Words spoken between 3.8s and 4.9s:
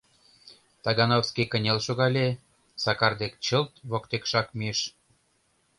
воктекшак мийыш.